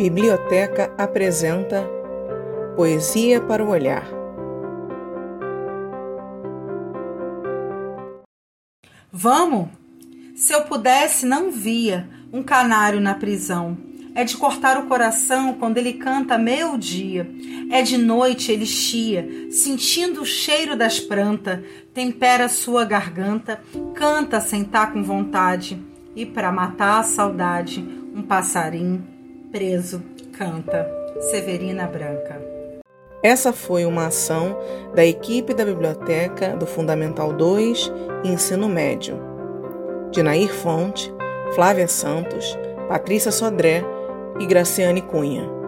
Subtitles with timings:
[0.00, 1.86] Biblioteca apresenta
[2.74, 4.08] Poesia para o Olhar.
[9.12, 9.68] Vamos?
[10.34, 13.76] Se eu pudesse, não via um canário na prisão.
[14.14, 17.30] É de cortar o coração quando ele canta meu dia.
[17.70, 21.60] É de noite ele chia, sentindo o cheiro das plantas,
[21.92, 23.60] tempera sua garganta,
[23.94, 25.78] canta sem tá com vontade.
[26.16, 29.19] E para matar a saudade, um passarinho
[29.50, 30.88] preso canta.
[31.30, 32.40] Severina Branca.
[33.22, 34.56] Essa foi uma ação
[34.94, 37.92] da equipe da biblioteca do Fundamental 2
[38.24, 39.20] e Ensino Médio.
[40.10, 41.12] De Nair Fonte,
[41.54, 42.56] Flávia Santos,
[42.88, 43.84] Patrícia Sodré
[44.38, 45.59] e Graciane Cunha.